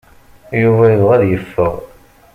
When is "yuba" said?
0.61-0.83